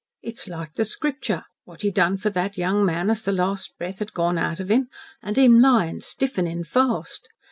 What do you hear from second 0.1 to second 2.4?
"It's like the Scripture, wot he done for